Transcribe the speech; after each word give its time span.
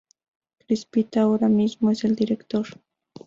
Chispita 0.67 1.21
ahora 1.21 1.47
mismo 1.47 1.91
es 1.91 2.03
el 2.05 2.15
director. 2.15 2.65